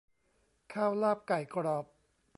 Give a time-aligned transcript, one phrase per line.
[0.73, 1.85] ข้าวลาบไก่กรอบ